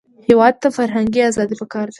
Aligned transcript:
هېواد 0.27 0.53
ته 0.61 0.67
فرهنګي 0.77 1.21
ازادي 1.29 1.55
پکار 1.61 1.83
ده 1.87 1.89